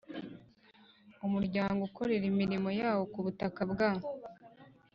[1.25, 3.89] Umuryango ukorera imirimo yawo ku butaka bwa